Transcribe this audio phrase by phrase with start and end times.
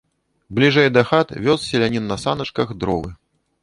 [0.59, 3.19] Бліжэй да хат вёз селянін на саначках дровы.